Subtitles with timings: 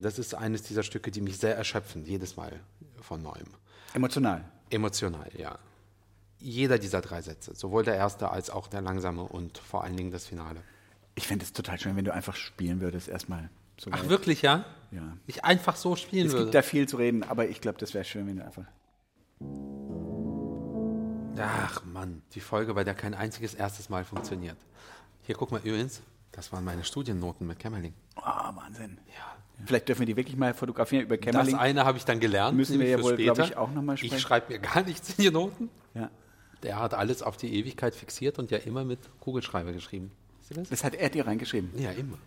[0.00, 2.58] Das ist eines dieser Stücke, die mich sehr erschöpfen, jedes Mal
[3.00, 3.46] von neuem.
[3.92, 4.44] Emotional.
[4.70, 5.58] Emotional, ja.
[6.38, 10.10] Jeder dieser drei Sätze, sowohl der erste als auch der langsame und vor allen Dingen
[10.10, 10.62] das Finale.
[11.14, 13.50] Ich fände es total schön, wenn du einfach spielen würdest, erstmal.
[13.78, 14.64] So Ach, wirklich, ja?
[14.90, 15.16] Ja.
[15.26, 16.44] Ich einfach so spielen Es würde.
[16.46, 18.64] gibt da viel zu reden, aber ich glaube, das wäre schön, wenn du einfach.
[21.38, 24.56] Ach Mann, die Folge, bei der kein einziges erstes Mal funktioniert.
[25.22, 26.00] Hier, guck mal übrigens,
[26.32, 27.94] das waren meine Studiennoten mit Kämmerling.
[28.16, 28.98] Oh, Wahnsinn.
[29.66, 31.52] Vielleicht dürfen wir die wirklich mal fotografieren über Kämmerling.
[31.52, 32.56] Das eine habe ich dann gelernt.
[32.56, 33.34] Müssen wir ja wohl, später.
[33.34, 34.16] glaub ich, auch noch mal sprechen.
[34.16, 35.68] Ich schreibe mir gar nichts in die Noten.
[35.94, 36.10] Ja.
[36.62, 40.10] Der hat alles auf die Ewigkeit fixiert und ja immer mit Kugelschreiber geschrieben.
[40.50, 40.68] Das?
[40.68, 41.70] Das hat er dir reingeschrieben.
[41.76, 42.18] Ja, immer.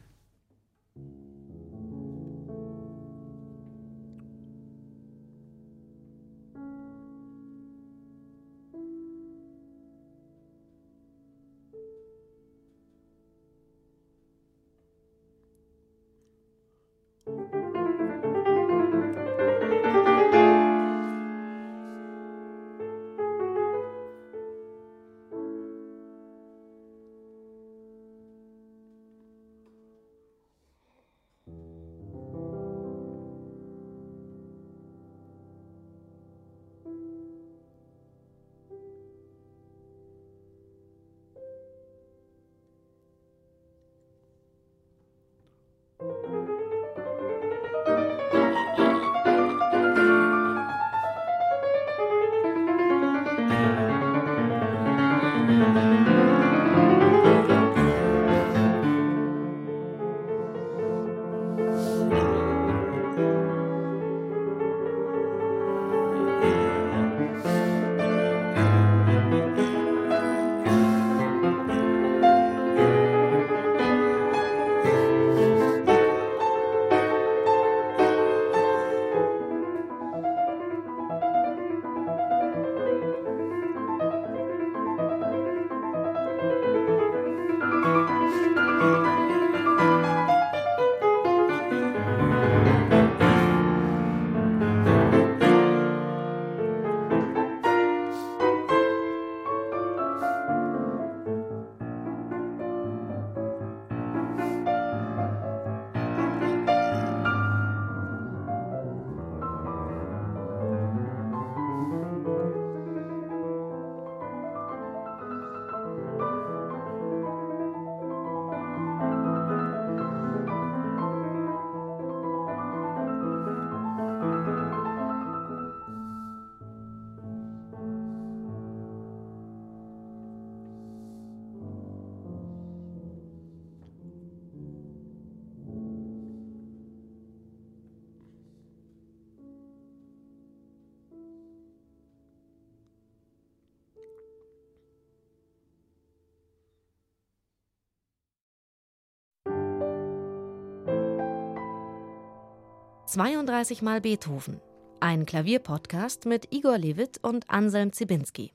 [153.13, 154.59] »32 mal Beethoven«,
[154.99, 158.53] ein Klavierpodcast mit Igor Levit und Anselm Zibinski.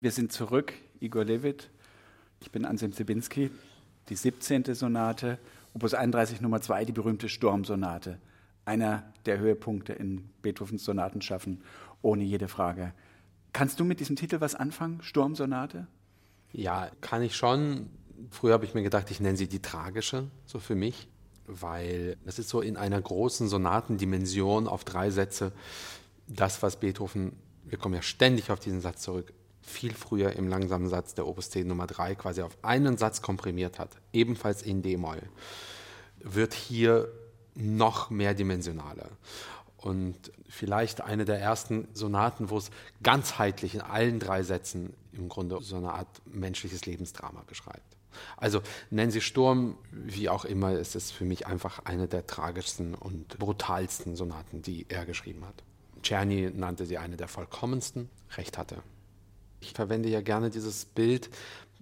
[0.00, 1.68] Wir sind zurück, Igor Levit.
[2.38, 3.50] Ich bin Anselm Zibinski.
[4.08, 4.72] Die 17.
[4.76, 5.40] Sonate,
[5.74, 8.20] Opus 31 Nummer 2, die berühmte Sturmsonate.
[8.64, 11.64] Einer der Höhepunkte in Beethovens Sonatenschaffen,
[12.00, 12.92] ohne jede Frage.
[13.52, 15.02] Kannst du mit diesem Titel was anfangen?
[15.02, 15.88] Sturmsonate?
[16.52, 17.90] Ja, kann ich schon.
[18.30, 21.08] Früher habe ich mir gedacht, ich nenne sie die tragische, so für mich,
[21.48, 25.52] weil das ist so in einer großen Sonatendimension auf drei Sätze
[26.28, 27.32] das, was Beethoven,
[27.64, 29.32] wir kommen ja ständig auf diesen Satz zurück,
[29.62, 33.78] viel früher im langsamen Satz der Opus 10 Nummer 3 quasi auf einen Satz komprimiert
[33.78, 35.22] hat, ebenfalls in D-Moll,
[36.20, 37.08] wird hier
[37.54, 39.08] noch mehrdimensionaler.
[39.76, 42.70] Und vielleicht eine der ersten Sonaten, wo es
[43.02, 47.97] ganzheitlich in allen drei Sätzen im Grunde so eine Art menschliches Lebensdrama beschreibt.
[48.36, 52.94] Also nennen Sie Sturm, wie auch immer, es ist für mich einfach eine der tragischsten
[52.94, 55.62] und brutalsten Sonaten, die er geschrieben hat.
[56.02, 58.82] Czerny nannte sie eine der vollkommensten, recht hatte.
[59.60, 61.30] Ich verwende ja gerne dieses Bild,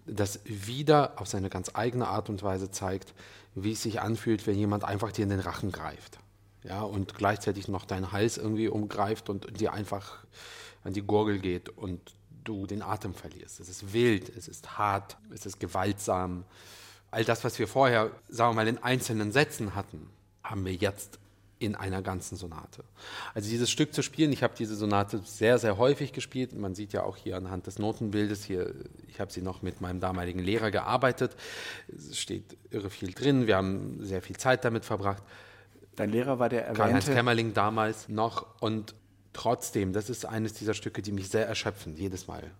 [0.06, 3.12] das wieder auf seine ganz eigene Art und Weise zeigt,
[3.54, 6.18] wie es sich anfühlt, wenn jemand einfach dir in den Rachen greift.
[6.62, 10.24] Ja, und gleichzeitig noch deinen Hals irgendwie umgreift und dir einfach
[10.84, 12.00] an die Gurgel geht und
[12.46, 13.60] du den Atem verlierst.
[13.60, 16.44] Es ist wild, es ist hart, es ist gewaltsam.
[17.10, 20.08] All das, was wir vorher, sagen wir mal, in einzelnen Sätzen hatten,
[20.42, 21.18] haben wir jetzt
[21.58, 22.84] in einer ganzen Sonate.
[23.34, 26.52] Also dieses Stück zu spielen, ich habe diese Sonate sehr, sehr häufig gespielt.
[26.52, 28.74] Man sieht ja auch hier anhand des Notenbildes hier,
[29.08, 31.34] ich habe sie noch mit meinem damaligen Lehrer gearbeitet.
[31.88, 35.22] Es steht irre viel drin, wir haben sehr viel Zeit damit verbracht.
[35.96, 37.14] Dein Lehrer war der Karl-Heinz erwähnte.
[37.14, 38.94] Kämmerling damals noch und
[39.36, 42.50] trotzdem, das ist eines dieser Stücke, die mich sehr erschöpfen, jedes Mal.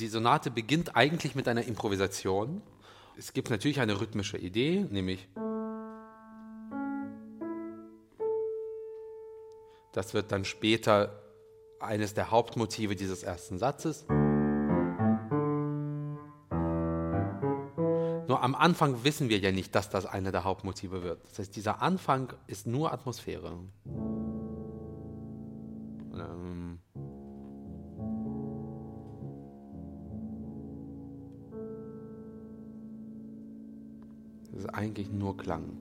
[0.00, 2.60] Die Sonate beginnt eigentlich mit einer Improvisation.
[3.16, 5.28] Es gibt natürlich eine rhythmische Idee, nämlich
[9.92, 11.22] das wird dann später
[11.78, 14.06] eines der Hauptmotive dieses ersten Satzes.
[18.28, 21.24] Nur am Anfang wissen wir ja nicht, dass das einer der Hauptmotive wird.
[21.28, 23.58] Das heißt, dieser Anfang ist nur Atmosphäre.
[35.20, 35.76] Nur Klang.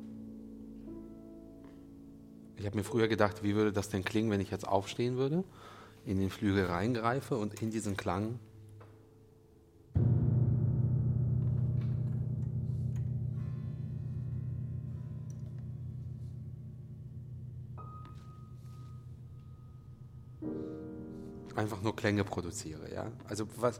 [2.57, 5.43] Ich habe mir früher gedacht, wie würde das denn klingen, wenn ich jetzt aufstehen würde,
[6.05, 8.37] in den Flügel reingreife und in diesen Klang
[21.55, 23.11] einfach nur Klänge produziere, ja?
[23.27, 23.79] Also was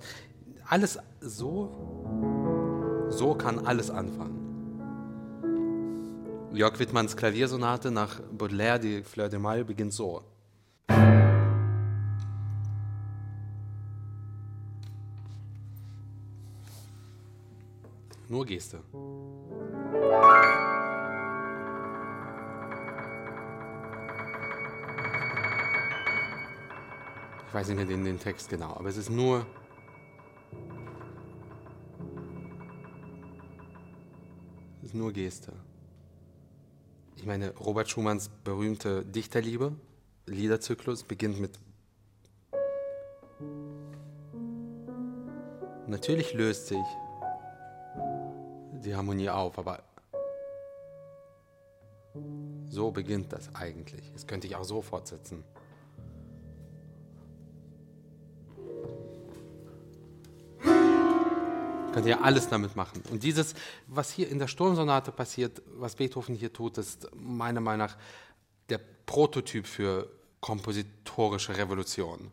[0.70, 2.08] alles so
[3.10, 4.38] so kann alles anfangen.
[6.51, 10.24] Jörg Wittmanns Klaviersonate nach Baudelaire, die Fleur de Mal, beginnt so.
[18.28, 18.80] Nur Geste.
[27.48, 29.46] Ich weiß nicht mehr den, den Text genau, aber es ist nur.
[34.81, 35.54] Es ist nur Geste.
[37.19, 39.74] Ich meine, Robert Schumanns berühmte Dichterliebe,
[40.25, 41.60] Liederzyklus, beginnt mit.
[45.86, 46.77] Natürlich löst sich
[48.86, 49.83] die Harmonie auf, aber
[52.69, 54.13] so beginnt das eigentlich.
[54.13, 55.44] Das könnte ich auch so fortsetzen.
[61.94, 63.01] Könnt ihr alles damit machen.
[63.09, 63.56] Und dieses,
[63.88, 67.97] was hier in der Sturmsonate passiert, was Beethoven hier tut, ist meiner Meinung nach
[68.69, 70.09] der Prototyp für
[70.39, 72.31] kompositorische Revolution.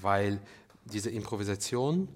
[0.00, 0.40] Weil
[0.84, 2.08] diese Improvisation,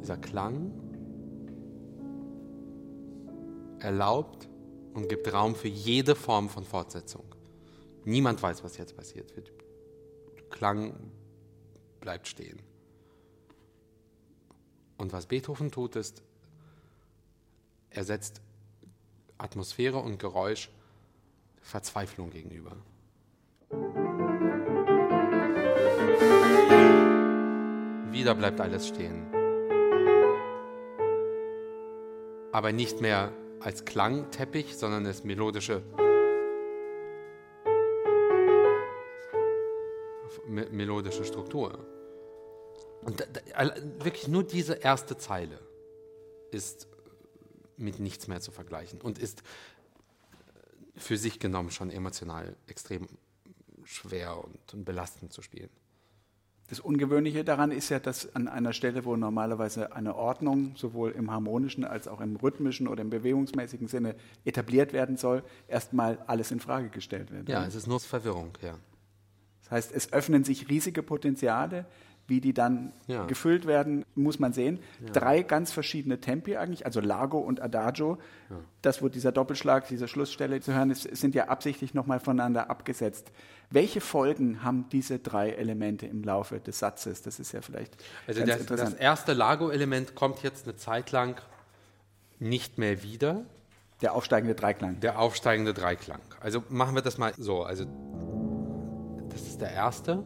[0.00, 0.72] dieser Klang
[3.80, 4.48] erlaubt
[4.94, 7.24] und gibt Raum für jede Form von Fortsetzung.
[8.04, 9.32] Niemand weiß, was jetzt passiert.
[9.36, 9.44] Der
[10.50, 10.94] Klang
[12.00, 12.65] bleibt stehen.
[14.98, 16.22] Und was Beethoven tut, ist,
[17.90, 18.40] er setzt
[19.38, 20.70] Atmosphäre und Geräusch
[21.60, 22.76] Verzweiflung gegenüber.
[28.12, 29.26] Wieder bleibt alles stehen.
[32.52, 35.82] Aber nicht mehr als Klangteppich, sondern als melodische
[40.46, 41.95] melodische Struktur.
[43.06, 43.24] Und
[44.02, 45.60] wirklich nur diese erste Zeile
[46.50, 46.88] ist
[47.76, 49.44] mit nichts mehr zu vergleichen und ist
[50.96, 53.06] für sich genommen schon emotional extrem
[53.84, 55.70] schwer und, und belastend zu spielen.
[56.68, 61.30] Das Ungewöhnliche daran ist ja, dass an einer Stelle, wo normalerweise eine Ordnung sowohl im
[61.30, 66.58] harmonischen als auch im rhythmischen oder im bewegungsmäßigen Sinne etabliert werden soll, erstmal alles in
[66.58, 67.48] Frage gestellt wird.
[67.48, 68.76] Ja, es ist nur Verwirrung, ja.
[69.62, 71.86] Das heißt, es öffnen sich riesige Potenziale,
[72.28, 73.24] wie die dann ja.
[73.26, 74.80] gefüllt werden, muss man sehen.
[75.00, 75.12] Ja.
[75.12, 78.18] Drei ganz verschiedene Tempi eigentlich, also Lago und Adagio.
[78.50, 78.56] Ja.
[78.82, 83.30] Das, wo dieser Doppelschlag, diese Schlussstelle zu hören ist, sind ja absichtlich nochmal voneinander abgesetzt.
[83.70, 87.22] Welche Folgen haben diese drei Elemente im Laufe des Satzes?
[87.22, 88.66] Das ist ja vielleicht also das.
[88.66, 91.40] Das erste Lago-Element kommt jetzt eine Zeit lang
[92.38, 93.44] nicht mehr wieder.
[94.02, 95.00] Der aufsteigende Dreiklang.
[95.00, 96.20] Der aufsteigende Dreiklang.
[96.40, 97.62] Also machen wir das mal so.
[97.62, 97.86] Also
[99.30, 100.22] das ist der erste.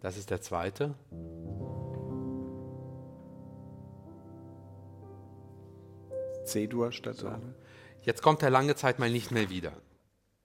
[0.00, 0.94] Das ist der zweite.
[6.44, 7.30] C-Dur statt so.
[8.02, 9.72] Jetzt kommt er lange Zeit mal nicht mehr wieder.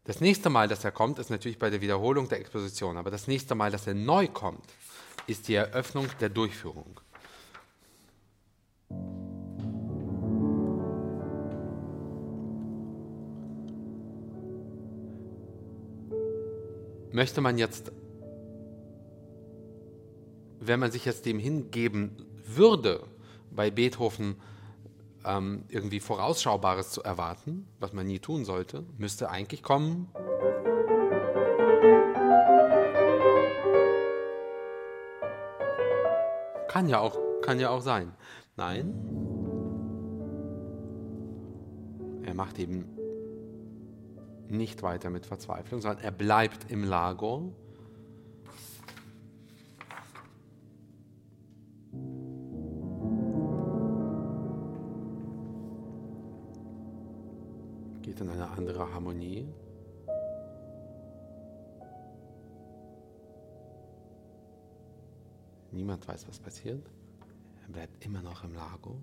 [0.03, 2.97] Das nächste Mal, dass er kommt, ist natürlich bei der Wiederholung der Exposition.
[2.97, 4.65] Aber das nächste Mal, dass er neu kommt,
[5.25, 6.99] ist die Eröffnung der Durchführung.
[17.11, 17.93] Möchte man jetzt
[20.67, 23.03] wenn man sich jetzt dem hingeben würde,
[23.51, 24.35] bei Beethoven
[25.25, 30.09] ähm, irgendwie Vorausschaubares zu erwarten, was man nie tun sollte, müsste eigentlich kommen.
[36.67, 38.13] Kann ja auch, kann ja auch sein.
[38.57, 38.93] Nein.
[42.23, 42.85] Er macht eben
[44.47, 47.53] nicht weiter mit Verzweiflung, sondern er bleibt im Lago.
[58.05, 59.51] Geht in eine andere Harmonie.
[65.71, 66.87] Niemand weiß, was passiert.
[67.63, 69.01] Er bleibt immer noch im Lago.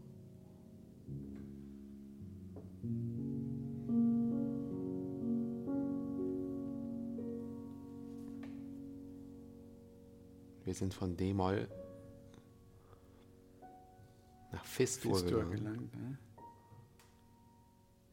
[10.63, 11.67] Wir sind von D-Moll
[14.53, 15.91] nach Fis-Dur gelangt.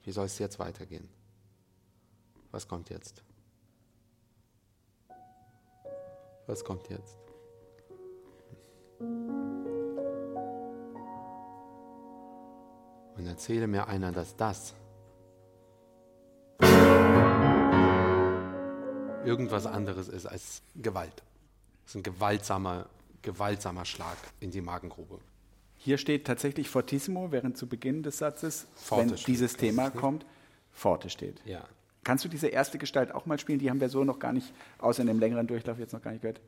[0.10, 1.08] Wie soll es jetzt weitergehen?
[2.50, 3.22] Was kommt jetzt?
[6.48, 7.20] Was kommt jetzt?
[13.18, 14.74] Und erzähle mir einer, dass das
[19.24, 21.22] irgendwas anderes ist als Gewalt.
[21.84, 22.90] Das ist ein gewaltsamer,
[23.22, 25.20] gewaltsamer Schlag in die Magengrube.
[25.82, 30.26] Hier steht tatsächlich Fortissimo, während zu Beginn des Satzes, Forte wenn dieses Thema kommt,
[30.74, 31.42] Forte steht.
[31.46, 31.64] Ja.
[32.04, 33.60] Kannst du diese erste Gestalt auch mal spielen?
[33.60, 36.12] Die haben wir so noch gar nicht, außer in dem längeren Durchlauf jetzt noch gar
[36.12, 36.42] nicht gehört.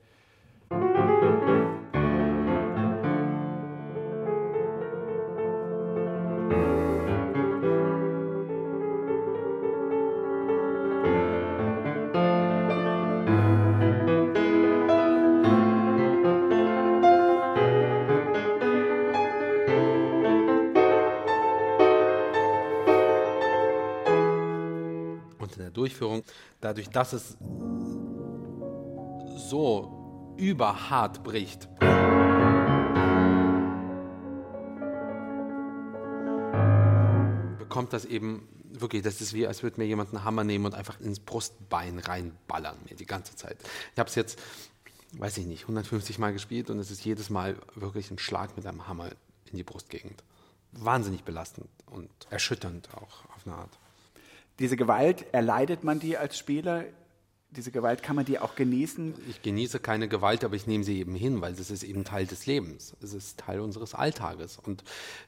[26.71, 27.37] Dadurch, dass es
[29.49, 31.67] so überhart bricht,
[37.59, 40.73] bekommt das eben wirklich, das ist wie, als würde mir jemand einen Hammer nehmen und
[40.73, 43.57] einfach ins Brustbein reinballern, mir die ganze Zeit.
[43.91, 44.39] Ich habe es jetzt,
[45.11, 48.65] weiß ich nicht, 150 Mal gespielt und es ist jedes Mal wirklich ein Schlag mit
[48.65, 49.09] einem Hammer
[49.51, 50.23] in die Brustgegend.
[50.71, 53.77] Wahnsinnig belastend und erschütternd auch auf eine Art.
[54.59, 56.85] Diese Gewalt, erleidet man die als Spieler?
[57.51, 59.13] Diese Gewalt kann man die auch genießen?
[59.29, 62.25] Ich genieße keine Gewalt, aber ich nehme sie eben hin, weil es ist eben Teil
[62.25, 62.95] des Lebens.
[63.01, 64.57] Es ist Teil unseres Alltages.
[64.57, 64.83] Und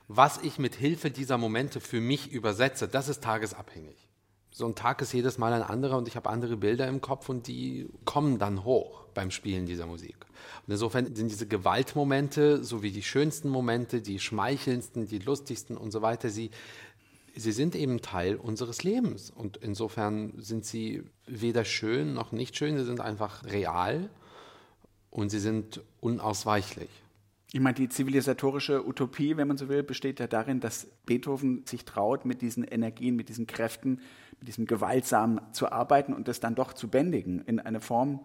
[0.08, 4.08] was ich mit Hilfe dieser Momente für mich übersetze, das ist tagesabhängig.
[4.52, 7.28] So ein Tag ist jedes Mal ein anderer und ich habe andere Bilder im Kopf
[7.28, 10.16] und die kommen dann hoch beim Spielen dieser Musik.
[10.68, 15.92] Und insofern sind diese Gewaltmomente, so wie die schönsten Momente, die schmeichelndsten, die lustigsten und
[15.92, 16.52] so weiter, sie,
[17.36, 19.32] sie sind eben Teil unseres Lebens.
[19.32, 24.10] Und insofern sind sie weder schön noch nicht schön, sie sind einfach real
[25.10, 26.90] und sie sind unausweichlich.
[27.52, 31.86] Ich meine, die zivilisatorische Utopie, wenn man so will, besteht ja darin, dass Beethoven sich
[31.86, 34.02] traut, mit diesen Energien, mit diesen Kräften,
[34.40, 38.22] mit diesem Gewaltsamen zu arbeiten und das dann doch zu bändigen, in eine Form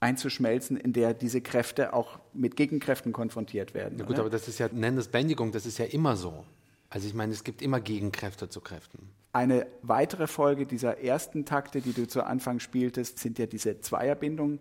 [0.00, 3.98] einzuschmelzen, in der diese Kräfte auch mit Gegenkräften konfrontiert werden.
[3.98, 4.22] Ja gut, oder?
[4.22, 6.44] aber das ist ja, nenn es Bändigung, das ist ja immer so.
[6.92, 9.08] Also ich meine, es gibt immer Gegenkräfte zu Kräften.
[9.32, 14.60] Eine weitere Folge dieser ersten Takte, die du zu Anfang spieltest, sind ja diese Zweierbindungen.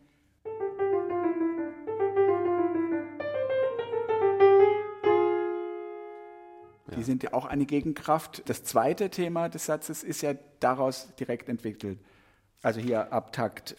[6.96, 8.44] Die sind ja auch eine Gegenkraft.
[8.48, 12.00] Das zweite Thema des Satzes ist ja daraus direkt entwickelt.
[12.62, 13.76] Also hier ab Takt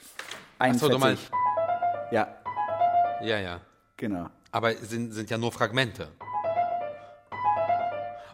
[0.58, 0.80] Ach 41.
[0.80, 1.30] so, du meinst,
[2.10, 2.36] ja,
[3.22, 3.60] ja, ja.
[3.96, 4.28] genau.
[4.50, 6.08] Aber sind, sind ja nur Fragmente.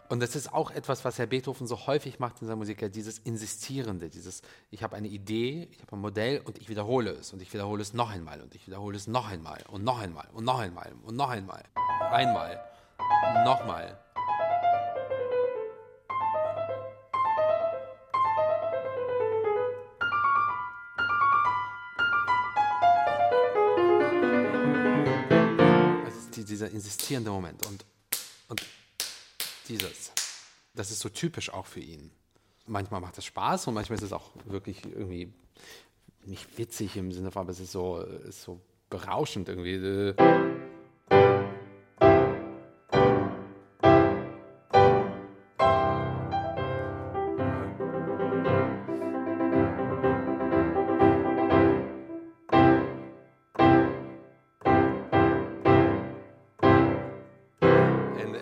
[0.09, 2.89] Und das ist auch etwas, was Herr Beethoven so häufig macht in seiner Musik, ja,
[2.89, 7.31] dieses Insistierende, dieses, ich habe eine Idee, ich habe ein Modell und ich wiederhole es
[7.31, 10.27] und ich wiederhole es noch einmal und ich wiederhole es noch einmal und noch einmal
[10.33, 11.63] und noch einmal und noch einmal.
[12.09, 12.59] Einmal.
[13.45, 13.99] Nochmal.
[26.07, 27.85] Es ist die, dieser insistierende Moment und,
[28.47, 28.65] und
[29.69, 30.11] dieses.
[30.73, 32.11] Das ist so typisch auch für ihn.
[32.65, 35.33] Manchmal macht es Spaß und manchmal ist es auch wirklich irgendwie
[36.25, 40.58] nicht witzig im Sinne von, aber es ist so, ist so berauschend irgendwie.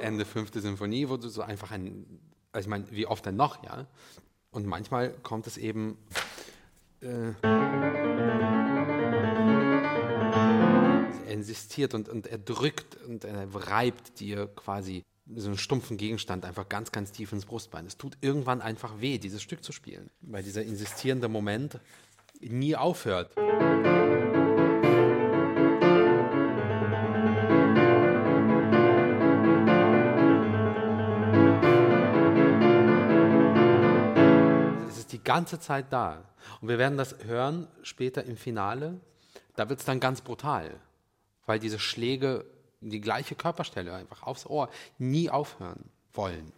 [0.07, 2.05] Ende, fünfte Symphonie, wo du so einfach ein,
[2.53, 3.85] also ich meine, wie oft denn noch, ja?
[4.51, 5.97] Und manchmal kommt es eben.
[7.01, 7.33] Äh,
[11.27, 15.03] er insistiert und, und er drückt und er reibt dir quasi
[15.35, 17.85] so einen stumpfen Gegenstand einfach ganz, ganz tief ins Brustbein.
[17.85, 21.79] Es tut irgendwann einfach weh, dieses Stück zu spielen, weil dieser insistierende Moment
[22.39, 23.35] nie aufhört.
[35.27, 36.24] Ganze Zeit da.
[36.62, 39.00] Und wir werden das hören später im Finale.
[39.57, 40.72] Da wird es dann ganz brutal,
[41.46, 42.46] weil diese Schläge
[42.79, 46.53] die gleiche Körperstelle einfach aufs Ohr nie aufhören wollen.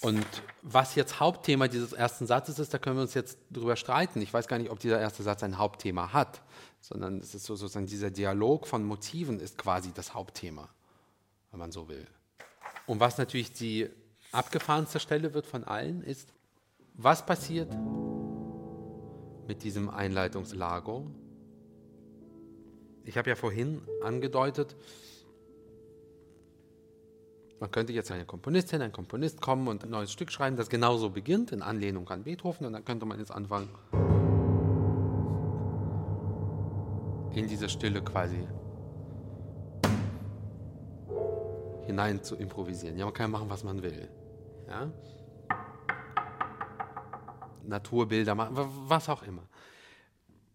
[0.00, 0.26] Und
[0.62, 4.22] was jetzt Hauptthema dieses ersten Satzes ist, da können wir uns jetzt drüber streiten.
[4.22, 6.42] Ich weiß gar nicht, ob dieser erste Satz ein Hauptthema hat,
[6.80, 10.68] sondern es ist so, sozusagen dieser Dialog von Motiven ist quasi das Hauptthema,
[11.50, 12.06] wenn man so will.
[12.86, 13.88] Und was natürlich die
[14.32, 16.32] abgefahrenste Stelle wird von allen, ist,
[16.98, 17.72] was passiert
[19.46, 21.06] mit diesem Einleitungslago?
[23.04, 24.76] Ich habe ja vorhin angedeutet,
[27.60, 31.10] man könnte jetzt eine Komponistin, ein Komponist kommen und ein neues Stück schreiben, das genauso
[31.10, 33.68] beginnt, in Anlehnung an Beethoven, und dann könnte man jetzt anfangen,
[37.32, 38.46] in diese Stille quasi
[41.86, 42.98] hinein zu improvisieren.
[42.98, 44.08] Ja, man kann machen, was man will.
[44.68, 44.90] Ja?
[47.68, 48.56] Naturbilder machen,
[48.88, 49.46] was auch immer.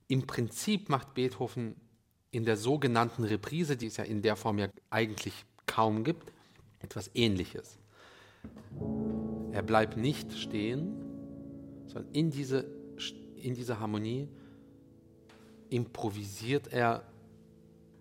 [0.07, 1.75] Im Prinzip macht Beethoven
[2.31, 6.31] in der sogenannten Reprise, die es ja in der Form ja eigentlich kaum gibt,
[6.79, 7.77] etwas Ähnliches.
[9.51, 10.93] Er bleibt nicht stehen,
[11.87, 12.65] sondern in diese,
[13.35, 14.27] in diese Harmonie
[15.69, 17.03] improvisiert er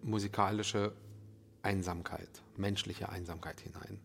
[0.03, 0.93] musikalische
[1.63, 4.01] Einsamkeit, menschliche Einsamkeit hinein.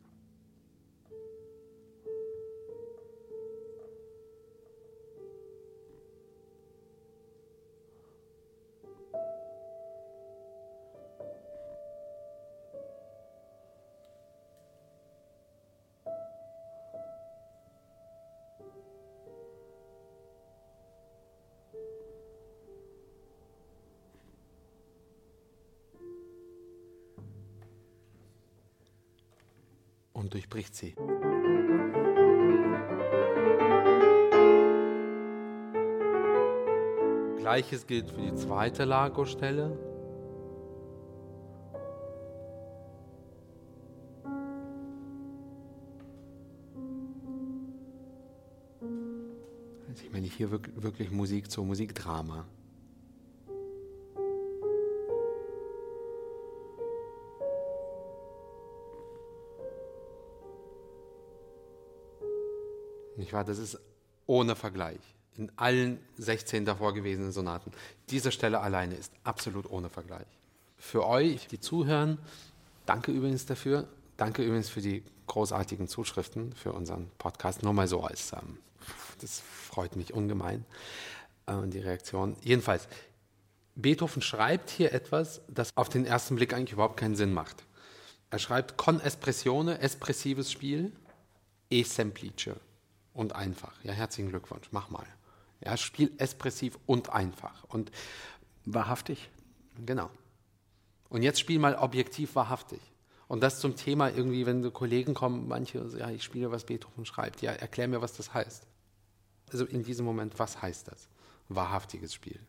[30.57, 30.95] Durchbricht sie.
[37.37, 39.77] Gleiches gilt für die zweite Lago-Stelle.
[50.03, 52.45] Ich meine hier wirklich Musik zur Musikdrama.
[63.27, 63.43] Nicht wahr?
[63.43, 63.77] Das ist
[64.25, 65.01] ohne Vergleich.
[65.35, 67.73] In allen 16 davor gewesenen Sonaten.
[68.09, 70.27] Diese Stelle alleine ist absolut ohne Vergleich.
[70.77, 72.19] Für euch, die zuhören,
[72.85, 73.85] danke übrigens dafür.
[74.15, 77.63] Danke übrigens für die großartigen Zuschriften für unseren Podcast.
[77.63, 78.59] Nur mal so als, ähm,
[79.19, 80.63] das freut mich ungemein,
[81.47, 82.37] äh, die Reaktion.
[82.43, 82.87] Jedenfalls,
[83.75, 87.65] Beethoven schreibt hier etwas, das auf den ersten Blick eigentlich überhaupt keinen Sinn macht.
[88.29, 90.93] Er schreibt con espressione, espressives Spiel,
[91.69, 92.55] e semplice
[93.17, 93.73] und einfach.
[93.83, 95.05] Ja, herzlichen Glückwunsch, mach mal.
[95.59, 97.63] Ja, spiel expressiv und einfach.
[97.63, 97.91] Und
[98.65, 99.29] wahrhaftig.
[99.83, 100.11] Genau.
[101.09, 102.79] Und jetzt spiel mal objektiv wahrhaftig.
[103.27, 107.05] Und das zum Thema irgendwie, wenn so Kollegen kommen, manche, ja, ich spiele, was Beethoven
[107.05, 107.41] schreibt.
[107.41, 108.67] Ja, erklär mir, was das heißt.
[109.51, 111.09] Also in diesem Moment, was heißt das?
[111.49, 112.39] Wahrhaftiges Spiel.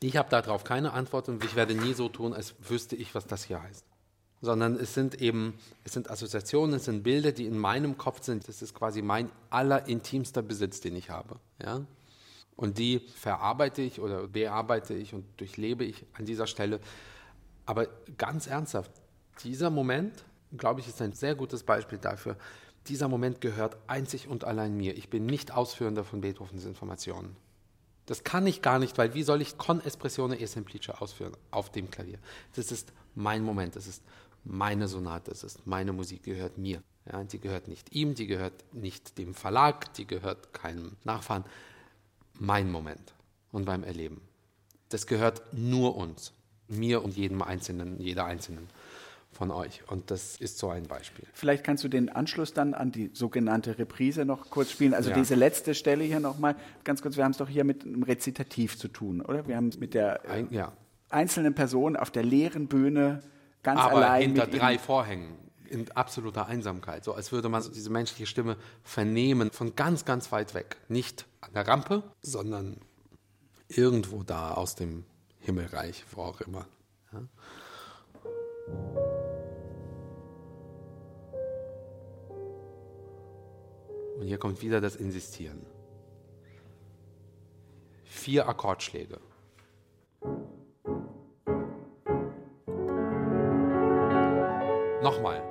[0.00, 3.26] Ich habe darauf keine Antwort und ich werde nie so tun, als wüsste ich, was
[3.26, 3.86] das hier heißt
[4.44, 5.54] sondern es sind eben,
[5.84, 8.46] es sind Assoziationen, es sind Bilder, die in meinem Kopf sind.
[8.48, 11.36] Das ist quasi mein allerintimster Besitz, den ich habe.
[11.62, 11.80] Ja?
[12.56, 16.80] Und die verarbeite ich oder bearbeite ich und durchlebe ich an dieser Stelle.
[17.66, 18.90] Aber ganz ernsthaft,
[19.42, 20.24] dieser Moment,
[20.56, 22.36] glaube ich, ist ein sehr gutes Beispiel dafür.
[22.86, 24.96] Dieser Moment gehört einzig und allein mir.
[24.96, 27.36] Ich bin nicht Ausführender von Beethovens Informationen.
[28.06, 31.70] Das kann ich gar nicht, weil wie soll ich Con Espressione e Semplice ausführen auf
[31.70, 32.18] dem Klavier?
[32.54, 34.02] Das ist mein Moment, das ist
[34.44, 36.82] meine Sonate, es ist meine Musik, gehört mir.
[37.10, 41.44] Ja, die gehört nicht ihm, die gehört nicht dem Verlag, die gehört keinem Nachfahren.
[42.38, 43.14] Mein Moment
[43.52, 44.20] und beim Erleben.
[44.88, 46.32] Das gehört nur uns,
[46.68, 48.68] mir und jedem Einzelnen, jeder Einzelnen
[49.32, 49.82] von euch.
[49.88, 51.26] Und das ist so ein Beispiel.
[51.34, 54.94] Vielleicht kannst du den Anschluss dann an die sogenannte Reprise noch kurz spielen.
[54.94, 55.16] Also ja.
[55.16, 58.78] diese letzte Stelle hier nochmal, ganz kurz, wir haben es doch hier mit einem Rezitativ
[58.78, 59.46] zu tun, oder?
[59.46, 60.72] Wir haben es mit der ein, ja.
[61.10, 63.22] einzelnen Person auf der leeren Bühne
[63.64, 64.22] ganz Aber allein.
[64.22, 65.36] hinter drei Vorhängen,
[65.68, 70.54] in absoluter Einsamkeit, so als würde man diese menschliche Stimme vernehmen von ganz, ganz weit
[70.54, 70.76] weg.
[70.88, 72.76] Nicht an der Rampe, sondern
[73.66, 75.04] irgendwo da aus dem
[75.40, 76.68] Himmelreich, wo auch immer.
[77.12, 77.22] Ja?
[84.18, 85.66] Und hier kommt wieder das Insistieren.
[88.04, 89.18] Vier Akkordschläge.
[95.04, 95.42] Nochmal.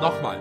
[0.00, 0.35] Nochmal.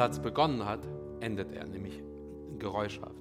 [0.00, 0.88] Satz begonnen hat,
[1.20, 2.02] endet er, nämlich
[2.58, 3.20] geräuschhaft.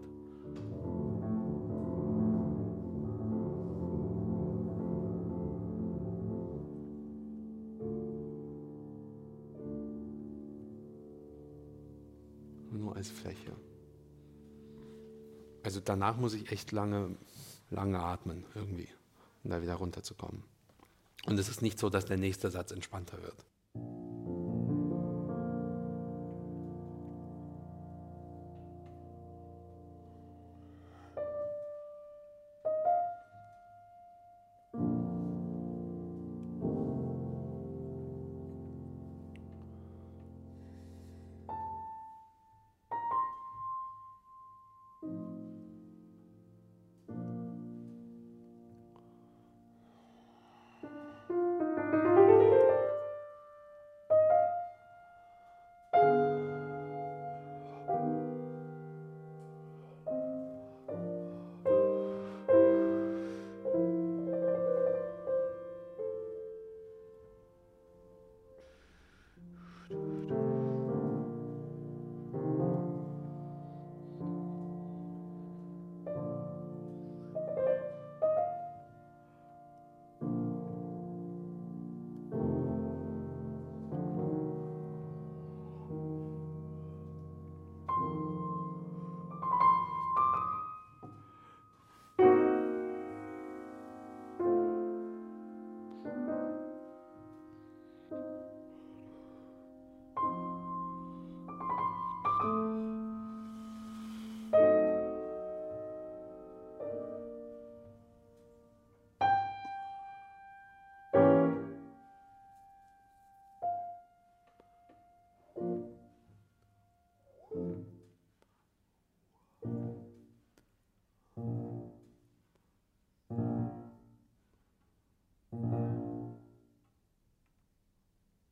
[12.72, 13.52] Nur als Fläche.
[15.64, 17.18] Also danach muss ich echt lange,
[17.70, 18.88] lange atmen irgendwie,
[19.44, 20.46] um da wieder runterzukommen.
[21.26, 23.46] Und es ist nicht so, dass der nächste Satz entspannter wird.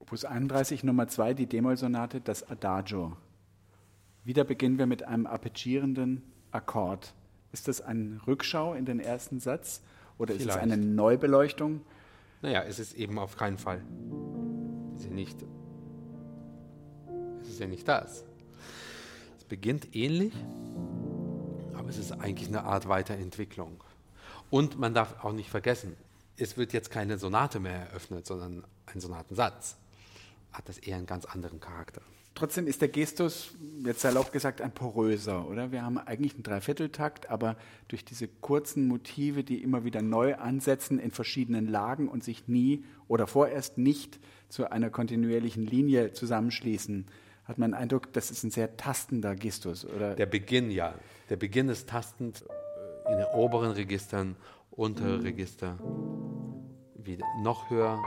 [0.08, 3.18] Opus 31 Nummer 2, die D-Moll-Sonate, das Adagio.
[4.24, 7.14] Wieder beginnen wir mit einem arpeggierenden Akkord.
[7.52, 9.82] Ist das eine Rückschau in den ersten Satz
[10.18, 10.62] oder ist es Vielleicht.
[10.62, 11.82] eine Neubeleuchtung?
[12.42, 13.82] Naja, es ist eben auf keinen Fall.
[14.96, 15.46] Es ist ja nicht,
[17.42, 18.24] es ist ja nicht das.
[19.38, 20.34] Es beginnt ähnlich,
[21.74, 23.84] aber es ist eigentlich eine Art Weiterentwicklung.
[24.50, 25.98] Und man darf auch nicht vergessen,
[26.38, 29.76] es wird jetzt keine Sonate mehr eröffnet, sondern ein Sonatensatz.
[30.58, 32.02] Hat das eher einen ganz anderen Charakter.
[32.34, 33.52] Trotzdem ist der Gestus,
[33.86, 35.72] jetzt salopp gesagt, ein poröser, oder?
[35.72, 37.58] Wir haben eigentlich einen Dreivierteltakt, aber
[37.90, 42.84] durch diese kurzen Motive, die immer wieder neu ansetzen in verschiedenen Lagen und sich nie
[43.08, 47.06] oder vorerst nicht zu einer kontinuierlichen Linie zusammenschließen,
[47.46, 50.16] hat man den Eindruck, das ist ein sehr tastender Gestus, oder?
[50.16, 50.96] Der Beginn, ja.
[51.30, 52.44] Der Beginn ist tastend
[53.06, 54.36] äh, in den oberen Registern,
[54.72, 55.78] untere Register,
[56.96, 58.00] wieder noch höher.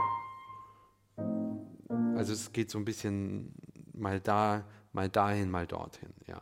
[2.15, 3.53] Also es geht so ein bisschen
[3.93, 6.41] mal da, mal dahin, mal dorthin, ja.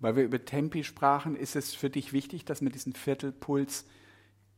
[0.00, 3.84] Weil wir über Tempi sprachen, ist es für dich wichtig, dass man diesen Viertelpuls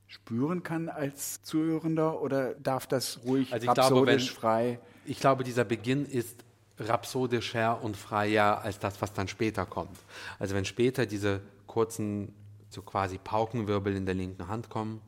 [0.06, 4.80] spüren kann als Zuhörender oder darf das ruhig Also ich glaube, rhapsodisch wenn- frei?
[5.06, 6.44] Ich glaube, dieser Beginn ist
[6.78, 9.98] rhapsodischer und freier als das, was dann später kommt.
[10.38, 12.32] Also wenn später diese kurzen,
[12.68, 15.00] so quasi Paukenwirbel in der linken Hand kommen,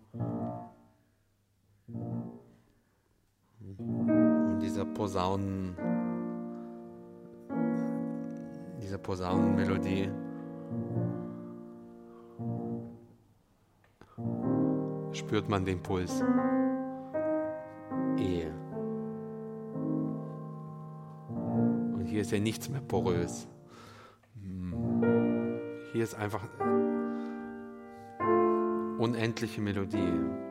[3.60, 4.15] und
[4.76, 5.74] dieser Posaunen,
[8.82, 10.10] diese Posaunenmelodie,
[15.12, 16.22] spürt man den Puls.
[18.18, 18.52] Ehe.
[21.94, 23.48] Und hier ist ja nichts mehr porös.
[24.42, 25.58] Hm.
[25.92, 26.46] Hier ist einfach
[28.98, 30.45] unendliche Melodie.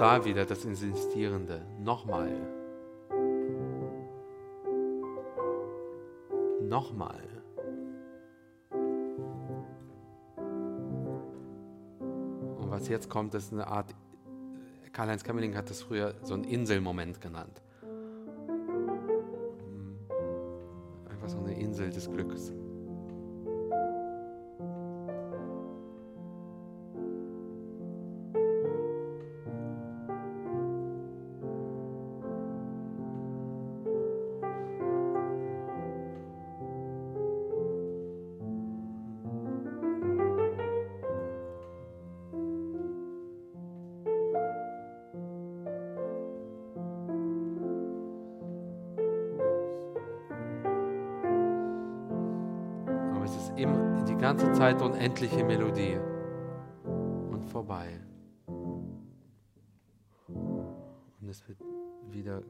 [0.00, 1.60] Da wieder das Insistierende.
[1.78, 2.32] Nochmal.
[6.62, 7.22] Nochmal.
[12.56, 13.94] Und was jetzt kommt, ist eine Art,
[14.94, 17.60] Karl-Heinz Kammerling hat das früher so einen Inselmoment genannt.
[53.30, 55.98] Es ist immer die ganze Zeit unendliche Melodie.
[56.84, 57.88] Und vorbei.
[60.26, 61.58] Und es wird
[62.10, 62.42] wieder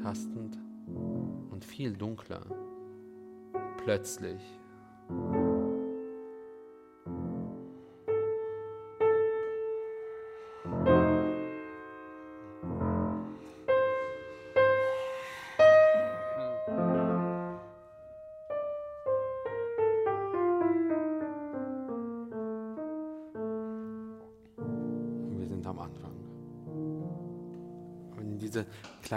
[0.00, 0.56] tastend
[1.50, 2.42] und viel dunkler.
[3.78, 4.40] Plötzlich.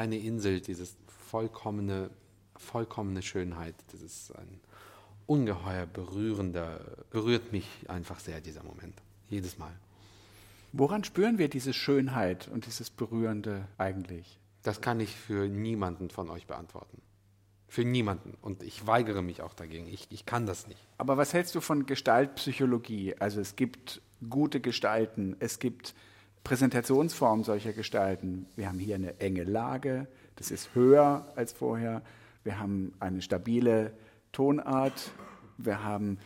[0.07, 0.95] Kleine Insel, dieses
[1.29, 2.09] vollkommene,
[2.55, 4.59] vollkommene Schönheit, das ist ein
[5.25, 8.95] ungeheuer berührender, berührt mich einfach sehr, dieser Moment.
[9.29, 9.73] Jedes Mal.
[10.71, 14.39] Woran spüren wir diese Schönheit und dieses Berührende eigentlich?
[14.63, 17.01] Das kann ich für niemanden von euch beantworten.
[17.67, 18.37] Für niemanden.
[18.41, 19.87] Und ich weigere mich auch dagegen.
[19.87, 20.79] Ich, ich kann das nicht.
[20.97, 23.15] Aber was hältst du von Gestaltpsychologie?
[23.19, 25.93] Also es gibt gute Gestalten, es gibt
[26.47, 28.45] Präsentationsformen solcher Gestalten.
[28.55, 30.07] Wir haben hier eine enge Lage,
[30.37, 32.03] das ist höher als vorher.
[32.45, 33.91] Wir haben eine stabile
[34.31, 35.11] Tonart,
[35.57, 36.19] wir haben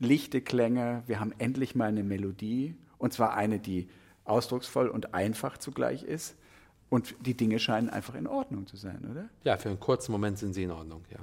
[0.00, 2.74] lichte Klänge, wir haben endlich mal eine Melodie.
[2.98, 3.88] Und zwar eine, die
[4.24, 6.34] ausdrucksvoll und einfach zugleich ist.
[6.90, 9.28] Und die Dinge scheinen einfach in Ordnung zu sein, oder?
[9.44, 11.20] Ja, für einen kurzen Moment sind sie in Ordnung, ja.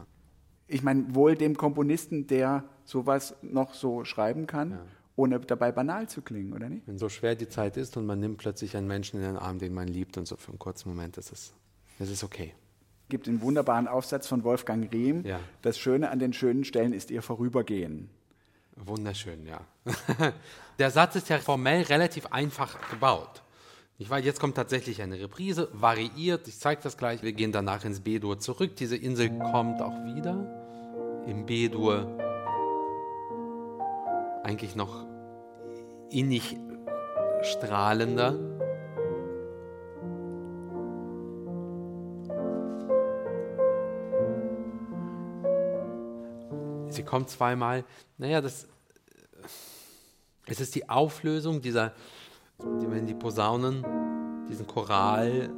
[0.68, 4.78] Ich meine, wohl dem Komponisten, der sowas noch so schreiben kann, Ja.
[5.16, 6.88] Ohne dabei banal zu klingen, oder nicht?
[6.88, 9.60] Wenn so schwer die Zeit ist und man nimmt plötzlich einen Menschen in den Arm,
[9.60, 11.54] den man liebt und so für einen kurzen Moment, das ist,
[12.00, 12.54] das ist okay.
[13.10, 15.26] gibt einen wunderbaren Aufsatz von Wolfgang Riem.
[15.26, 15.40] Ja.
[15.62, 18.10] Das Schöne an den schönen Stellen ist ihr Vorübergehen.
[18.76, 19.62] Wunderschön, ja.
[20.80, 23.42] Der Satz ist ja formell relativ einfach gebaut.
[23.98, 27.24] Ich weiß, jetzt kommt tatsächlich eine Reprise, variiert, ich zeige das gleich.
[27.24, 28.76] Wir gehen danach ins B-Dur zurück.
[28.76, 31.24] Diese Insel kommt auch wieder.
[31.26, 32.25] Im B-Dur
[34.46, 35.08] eigentlich noch
[36.12, 36.56] innig
[37.42, 38.36] strahlender.
[46.90, 47.84] Sie kommt zweimal.
[48.20, 48.68] Naja, das,
[50.46, 51.94] es ist die Auflösung dieser,
[52.60, 53.84] die, wenn die Posaunen
[54.48, 55.50] diesen Choral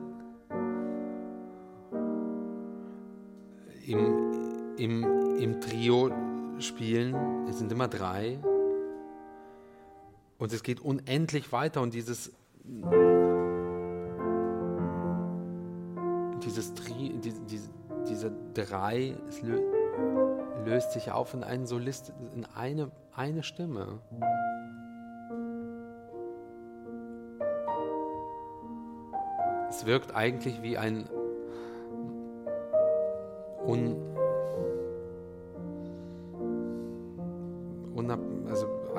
[3.86, 6.10] im, im, im Trio
[6.60, 7.48] spielen.
[7.50, 8.40] Es sind immer drei.
[10.38, 12.32] Und es geht unendlich weiter und dieses
[16.48, 17.60] dieses Tri, die, die,
[18.08, 19.60] diese drei, lö,
[20.66, 24.00] löst sich auf in einen Solist, in eine, eine Stimme.
[29.70, 31.10] Es wirkt eigentlich wie ein
[33.66, 34.07] un,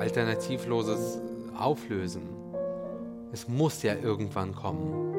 [0.09, 1.19] alternativloses
[1.55, 2.23] Auflösen.
[3.31, 5.13] Es muss ja irgendwann kommen.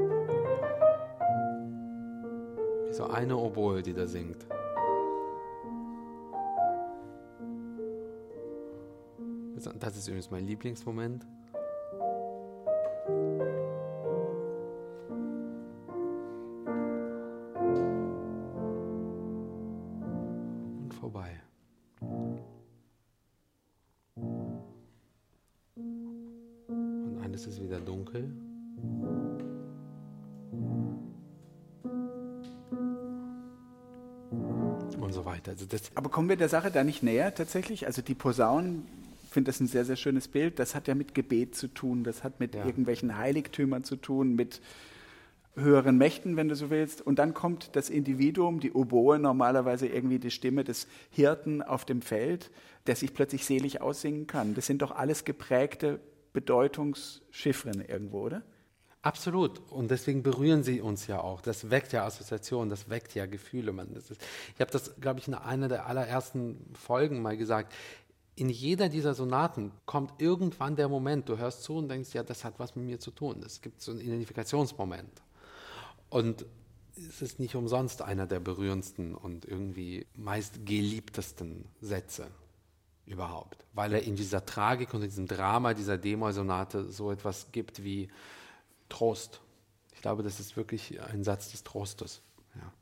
[2.88, 4.44] Wie so eine Oboe, die da singt.
[9.78, 11.24] Das ist übrigens mein Lieblingsmoment.
[35.70, 37.86] Das Aber kommen wir der Sache da nicht näher tatsächlich?
[37.86, 38.86] Also die Posaunen,
[39.24, 40.58] ich finde das ein sehr, sehr schönes Bild.
[40.58, 42.66] Das hat ja mit Gebet zu tun, das hat mit Ja.
[42.66, 44.60] irgendwelchen Heiligtümern zu tun, mit
[45.56, 47.00] höheren Mächten, wenn du so willst.
[47.02, 52.02] Und dann kommt das Individuum, die Oboe, normalerweise irgendwie die Stimme des Hirten auf dem
[52.02, 52.50] Feld,
[52.86, 54.54] der sich plötzlich selig aussingen kann.
[54.54, 56.00] Das sind doch alles geprägte
[56.32, 58.42] Bedeutungschiffren irgendwo, oder?
[59.02, 59.60] Absolut.
[59.70, 61.40] Und deswegen berühren sie uns ja auch.
[61.40, 63.72] Das weckt ja Assoziationen, das weckt ja Gefühle.
[63.72, 67.72] Man, ist, ich habe das, glaube ich, in einer der allerersten Folgen mal gesagt.
[68.36, 72.44] In jeder dieser Sonaten kommt irgendwann der Moment, du hörst zu und denkst, ja, das
[72.44, 73.42] hat was mit mir zu tun.
[73.44, 75.22] Es gibt so einen Identifikationsmoment.
[76.10, 76.44] Und
[76.96, 82.26] es ist nicht umsonst einer der berührendsten und irgendwie meist geliebtesten Sätze
[83.06, 87.82] überhaupt, weil er in dieser Tragik und in diesem Drama dieser D-Moll-Sonate so etwas gibt
[87.82, 88.08] wie
[88.90, 89.40] Trost.
[89.94, 92.20] Ich glaube, das ist wirklich ein Satz des Trostes.
[92.54, 92.72] Ja.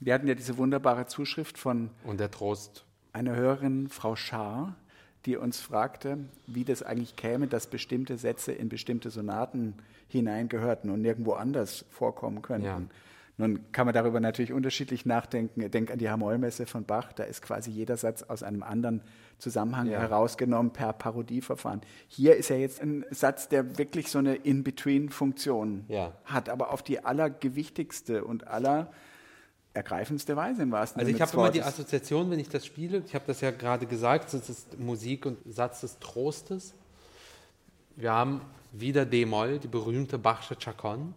[0.00, 4.76] Wir hatten ja diese wunderbare Zuschrift von Und der Trost, einer Hörerin, Frau Schaar,
[5.24, 9.74] die uns fragte, wie das eigentlich käme, dass bestimmte Sätze in bestimmte Sonaten
[10.08, 12.66] hineingehörten und nirgendwo anders vorkommen könnten.
[12.66, 12.80] Ja.
[13.38, 15.70] Nun kann man darüber natürlich unterschiedlich nachdenken.
[15.70, 19.02] Denk an die Hamollmesse von Bach, da ist quasi jeder Satz aus einem anderen
[19.38, 20.00] Zusammenhang Ja.
[20.00, 21.82] herausgenommen per Parodieverfahren.
[22.08, 26.12] Hier ist ja jetzt ein Satz, der wirklich so eine In-Between-Funktion Ja.
[26.24, 28.90] hat, aber auf die allergewichtigste und aller
[29.74, 31.62] ergreifendste Weise im wahrsten Also ich Sinne habe des immer die.
[31.62, 35.36] Assoziation, wenn ich das spiele, ich habe das ja gerade gesagt, das ist Musik und
[35.46, 36.72] Satz des Trostes.
[37.96, 38.40] Wir haben
[38.72, 41.14] wieder D-Moll, die berühmte Bachsche Chacon.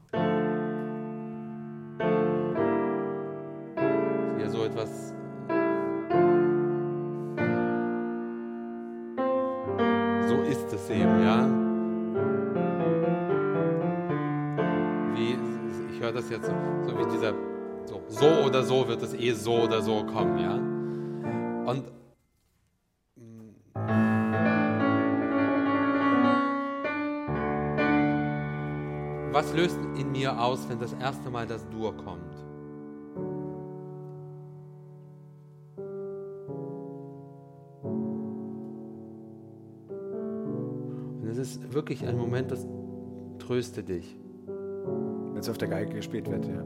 [43.49, 44.15] Tröste dich.
[44.45, 46.63] Wenn es auf der Geige gespielt wird, ja.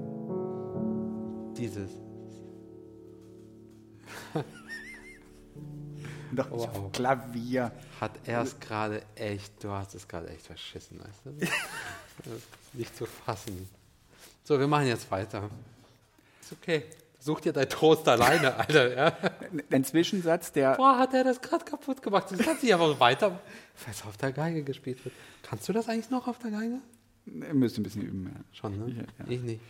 [1.56, 1.92] Dieses.
[6.34, 6.92] Doch, Wow.
[6.92, 7.72] Klavier.
[8.02, 11.32] hat er es gerade echt, du hast es gerade echt verschissen, weißt du?
[12.78, 13.70] Nicht zu fassen.
[14.44, 15.50] So, wir machen jetzt weiter.
[16.42, 16.84] Ist okay.
[17.24, 18.96] Such dir dein Trost alleine, Alter.
[18.96, 19.18] Ja?
[19.72, 22.28] Ein Zwischensatz, der Boah, hat er das gerade kaputt gemacht.
[22.30, 25.16] Das kann sich aber weiter, weil es auf der Geige gespielt wird.
[25.42, 26.80] Kannst du das eigentlich noch auf der Geige?
[27.26, 28.26] Ihr müsst ein bisschen üben.
[28.34, 28.42] Ja.
[28.52, 28.94] Schon, ne?
[29.20, 29.26] Ja.
[29.30, 29.62] Ich nicht.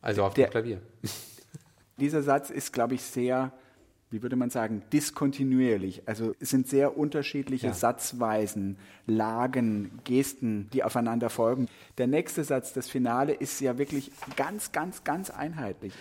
[0.00, 0.80] Also auf Der- dem Klavier.
[1.98, 3.52] Dieser Satz ist, glaube ich, sehr,
[4.10, 6.02] wie würde man sagen, diskontinuierlich.
[6.06, 7.72] Also es sind sehr unterschiedliche Ja.
[7.74, 11.68] Satzweisen, Lagen, Gesten, die aufeinander folgen.
[11.98, 15.92] Der nächste Satz, das Finale, ist ja wirklich ganz, ganz, ganz einheitlich.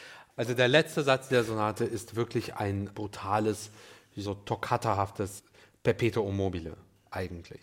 [0.41, 3.69] Also der letzte Satz der Sonate ist wirklich ein brutales,
[4.15, 5.43] wie so toccatahaftes
[5.83, 6.75] Perpetuum mobile
[7.11, 7.61] eigentlich.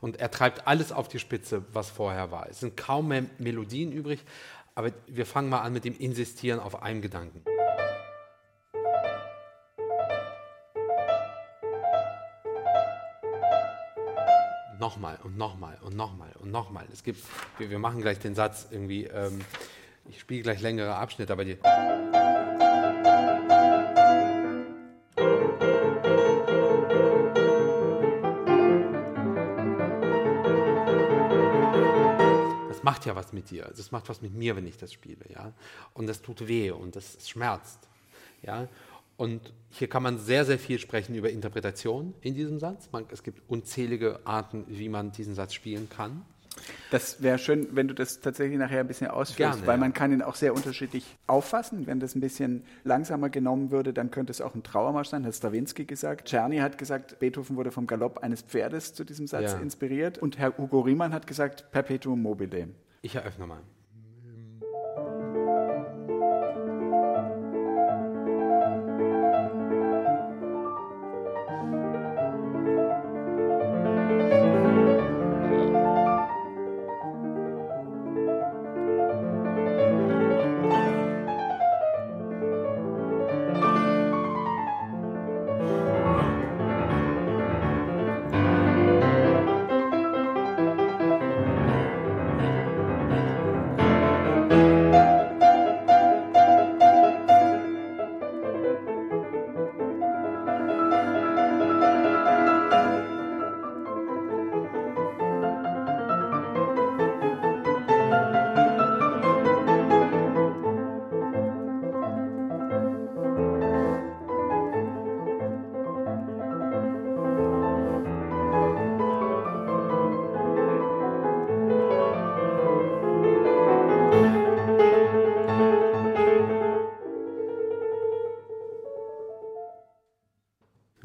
[0.00, 2.48] Und er treibt alles auf die Spitze, was vorher war.
[2.48, 4.20] Es sind kaum mehr Melodien übrig,
[4.76, 7.42] aber wir fangen mal an mit dem Insistieren auf einem Gedanken.
[14.78, 16.86] Nochmal und nochmal und nochmal und nochmal.
[16.92, 17.24] Es gibt,
[17.58, 19.40] wir, wir machen gleich den Satz irgendwie, ähm,
[20.08, 21.58] ich spiele gleich längere Abschnitte, aber die.
[32.80, 33.70] Das macht ja was mit dir.
[33.76, 35.52] Das macht was mit mir, wenn ich das spiele, ja.
[35.92, 37.78] Und das tut weh und das schmerzt,
[38.42, 38.68] ja.
[39.18, 42.88] Und hier kann man sehr, sehr viel sprechen über Interpretation in diesem Satz.
[42.90, 46.24] Man, es gibt unzählige Arten, wie man diesen Satz spielen kann.
[46.90, 49.80] Das wäre schön, wenn du das tatsächlich nachher ein bisschen ausführst, Gerne, weil ja.
[49.80, 51.86] man kann ihn auch sehr unterschiedlich auffassen.
[51.86, 55.34] Wenn das ein bisschen langsamer genommen würde, dann könnte es auch ein Trauermarsch sein, hat
[55.34, 56.28] Stravinsky gesagt.
[56.28, 59.58] Czerny hat gesagt, Beethoven wurde vom Galopp eines Pferdes zu diesem Satz Ja.
[59.58, 60.18] inspiriert.
[60.18, 62.68] Und Herr Hugo Riemann hat gesagt, Perpetuum mobile.
[63.02, 63.60] Ich eröffne mal.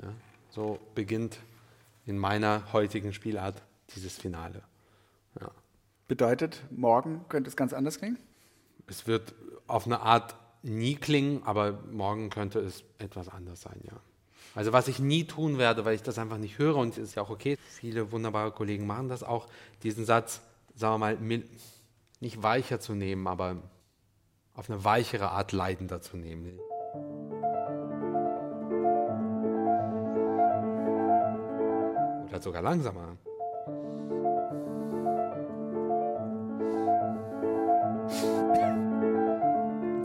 [0.02, 0.10] Ja,
[0.50, 1.40] so beginnt
[2.06, 3.62] in meiner heutigen Spielart
[3.96, 4.62] dieses Finale.
[5.40, 5.52] Ja.
[6.08, 8.20] Bedeutet, morgen könnte es ganz anders klingen?
[8.88, 9.34] Es wird
[9.68, 14.00] auf eine Art nie klingen, aber morgen könnte es etwas anders sein, ja.
[14.54, 17.16] Also was ich nie tun werde, weil ich das einfach nicht höre und es ist
[17.16, 19.48] ja auch okay, viele wunderbare Kollegen machen das auch,
[19.84, 20.42] diesen Satz,
[20.76, 21.18] sagen wir mal,
[22.20, 23.58] nicht weicher zu nehmen, aber
[24.54, 26.60] auf eine weichere Art leidender zu nehmen.
[32.36, 33.18] Oder sogar langsamer.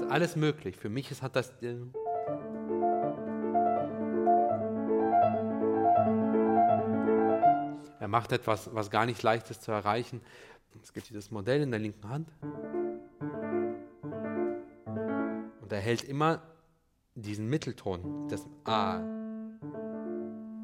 [0.09, 0.76] alles möglich.
[0.76, 1.51] Für mich ist, hat das.
[1.62, 1.76] Äh
[7.99, 10.20] er macht etwas, was gar nicht leicht ist zu erreichen.
[10.83, 12.28] Es gibt dieses Modell in der linken Hand.
[15.61, 16.43] Und er hält immer
[17.14, 18.99] diesen Mittelton, das A,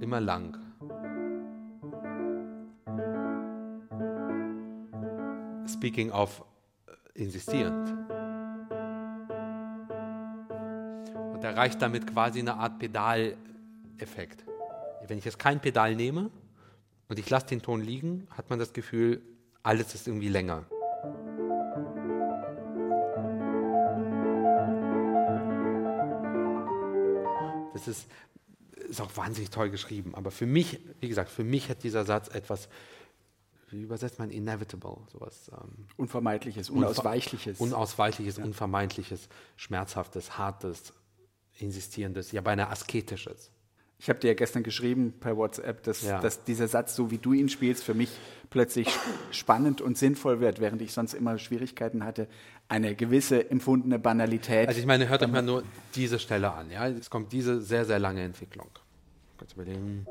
[0.00, 0.65] immer lang.
[5.76, 6.42] Speaking of
[6.86, 7.90] äh, insistierend.
[11.34, 14.44] Und erreicht damit quasi eine Art Pedaleffekt.
[15.06, 16.30] Wenn ich jetzt kein Pedal nehme
[17.08, 19.22] und ich lasse den Ton liegen, hat man das Gefühl,
[19.62, 20.64] alles ist irgendwie länger.
[27.74, 28.08] Das ist,
[28.88, 30.14] ist auch wahnsinnig toll geschrieben.
[30.14, 32.68] Aber für mich, wie gesagt, für mich hat dieser Satz etwas,
[33.68, 35.50] wie übersetzt man inevitable, sowas.
[35.52, 37.60] Ähm, Unvermeidliches, Unausweichliches.
[37.60, 38.44] Unausweichliches, ja.
[38.44, 40.92] Unvermeidliches, Schmerzhaftes, Hartes,
[41.58, 43.50] Insistierendes, ja beinahe Asketisches.
[43.98, 46.20] Ich habe dir ja gestern geschrieben per WhatsApp, dass, ja.
[46.20, 48.10] dass, dieser Satz, so wie du ihn spielst, für mich
[48.50, 48.88] plötzlich
[49.30, 52.28] spannend und sinnvoll wird, während ich sonst immer Schwierigkeiten hatte,
[52.68, 54.68] eine gewisse empfundene Banalität.
[54.68, 55.62] Also ich meine, hört euch mal nur
[55.94, 56.70] diese Stelle an.
[56.70, 56.88] Ja?
[56.88, 58.68] Es kommt diese sehr, sehr lange Entwicklung.
[59.38, 60.06] Kurz überlegen.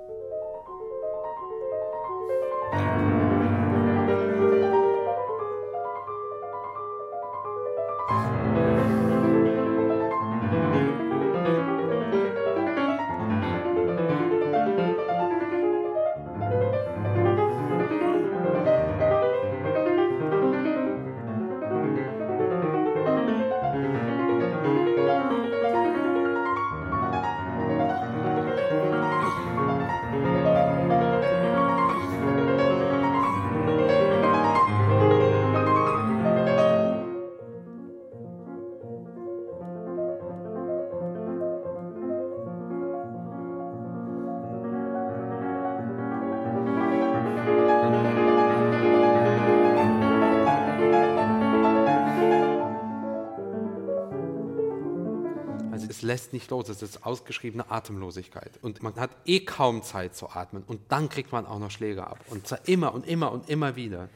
[56.16, 56.70] Lässt nicht los.
[56.70, 58.52] Es ist ausgeschriebene Atemlosigkeit.
[58.62, 60.64] Und man hat eh kaum Zeit zu atmen.
[60.66, 62.24] Und dann kriegt man auch noch Schläge ab.
[62.30, 64.08] Und zwar immer und immer und immer wieder.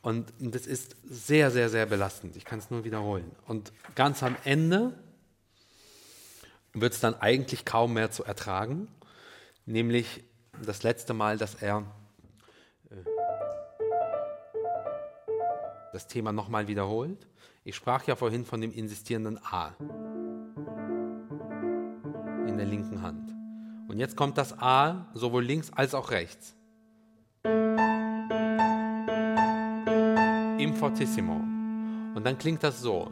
[0.00, 2.36] Und das ist sehr, sehr, sehr belastend.
[2.36, 3.28] Ich kann es nur wiederholen.
[3.48, 4.94] Und ganz am Ende
[6.74, 8.86] wird es dann eigentlich kaum mehr zu ertragen.
[9.66, 10.22] Nämlich
[10.64, 11.82] das letzte Mal, dass er
[12.90, 12.94] äh,
[15.92, 17.26] das Thema nochmal wiederholt.
[17.64, 19.74] Ich sprach ja vorhin von dem insistierenden A
[22.58, 23.34] der linken Hand.
[23.88, 26.54] Und jetzt kommt das A sowohl links als auch rechts.
[30.58, 31.36] Im Fortissimo.
[32.14, 33.10] Und dann klingt das so.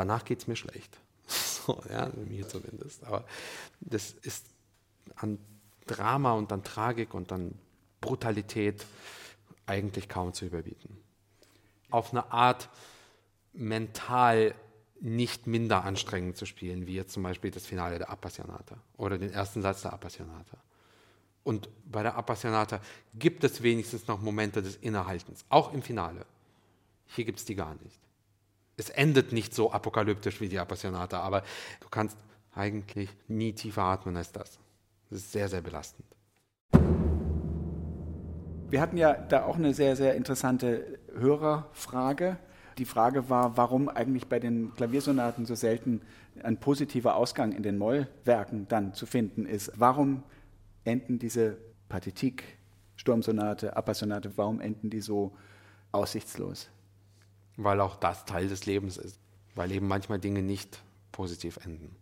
[0.00, 0.96] Danach geht es mir schlecht.
[1.66, 3.04] So, ja, mir zumindest.
[3.04, 3.26] Aber
[3.80, 4.46] das ist
[5.22, 5.38] an
[5.86, 7.54] Drama und an Tragik und an
[8.00, 8.84] Brutalität
[9.66, 10.96] eigentlich kaum zu überbieten.
[11.90, 12.68] Auf eine Art
[13.52, 14.54] mental
[15.00, 19.32] nicht minder anstrengend zu spielen, wie jetzt zum Beispiel das Finale der Appassionata oder den
[19.32, 20.58] ersten Satz der Appassionata.
[21.42, 22.80] Und bei der Appassionata
[23.14, 26.26] gibt es wenigstens noch Momente des Innehaltens, auch im Finale.
[27.06, 27.98] Hier gibt es die gar nicht
[28.80, 31.44] es endet nicht so apokalyptisch wie die Appassionata, aber
[31.80, 32.16] du kannst
[32.54, 34.58] eigentlich nie tiefer atmen als das.
[35.10, 36.06] Das ist sehr, sehr belastend.
[38.70, 42.38] Wir hatten ja da auch eine sehr, sehr interessante Hörerfrage.
[42.78, 46.02] Die Frage war, warum eigentlich bei den Klaviersonaten so selten
[46.44, 49.72] ein positiver Ausgang in den Mollwerken dann zu finden ist.
[49.74, 50.22] Warum
[50.84, 51.58] enden diese
[51.88, 52.44] Partitik,
[52.94, 55.36] Sturmsonate, Appasonate, warum enden die so
[55.90, 56.70] aussichtslos?
[57.56, 59.18] Weil auch das Teil des Lebens ist.
[59.56, 60.80] Weil eben manchmal Dinge nicht
[61.10, 61.96] positiv enden.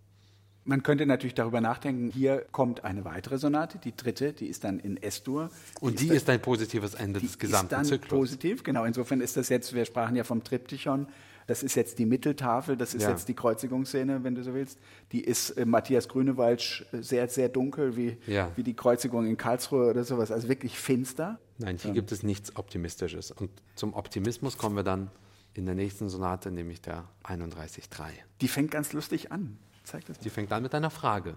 [0.68, 4.78] Man könnte natürlich darüber nachdenken, hier kommt eine weitere Sonate, die dritte, die ist dann
[4.78, 5.48] in S-Dur.
[5.80, 8.10] Und die, die ist, ein positives Ende des gesamten ist dann Zyklus.
[8.10, 8.84] positiv, genau.
[8.84, 11.06] Insofern ist das jetzt, wir sprachen ja vom Triptychon,
[11.46, 13.08] das ist jetzt die Mitteltafel, das ist ja.
[13.08, 14.78] jetzt die Kreuzigungsszene, wenn du so willst.
[15.12, 18.52] Die ist äh, Matthias Grünewald sehr, sehr dunkel, wie, ja.
[18.54, 21.38] wie die Kreuzigung in Karlsruhe oder sowas, also wirklich finster.
[21.56, 21.94] Nein, hier ähm.
[21.94, 23.30] gibt es nichts Optimistisches.
[23.30, 25.10] Und zum Optimismus kommen wir dann
[25.54, 28.10] in der nächsten Sonate, nämlich der 31.3.
[28.42, 29.56] Die fängt ganz lustig an.
[29.88, 30.18] Zeig das.
[30.18, 31.34] Die fängt an mit einer Frage.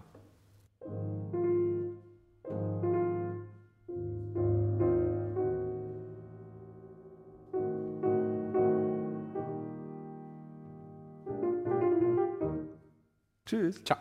[13.45, 13.81] Tschüss.
[13.85, 13.97] Ciao.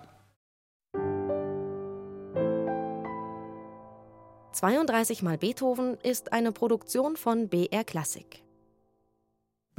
[4.52, 8.42] 32 mal Beethoven ist eine Produktion von BR Klassik.